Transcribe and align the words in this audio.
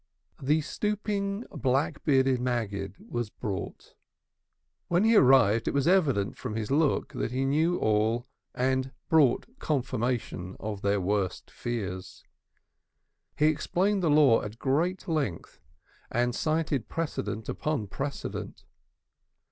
The 0.41 0.61
stooping, 0.61 1.45
black 1.51 2.03
bearded 2.03 2.41
Maggid 2.41 2.95
was 3.07 3.29
brought. 3.29 3.93
When 4.87 5.03
he 5.03 5.15
arrived, 5.15 5.67
it 5.67 5.75
was 5.75 5.87
evident 5.87 6.39
from 6.39 6.55
his 6.55 6.71
look 6.71 7.13
that 7.13 7.29
he 7.29 7.45
knew 7.45 7.77
all 7.77 8.25
and 8.55 8.93
brought 9.09 9.45
confirmation 9.59 10.57
of 10.59 10.81
their 10.81 10.99
worst 10.99 11.51
fears. 11.51 12.23
He 13.37 13.45
explained 13.45 14.01
the 14.01 14.09
law 14.09 14.41
at 14.41 14.57
great 14.57 15.07
length, 15.07 15.61
and 16.09 16.33
cited 16.33 16.89
precedent 16.89 17.47
upon 17.47 17.85
precedent. 17.85 18.63